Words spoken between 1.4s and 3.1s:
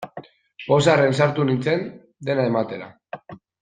nintzen, dena ematera.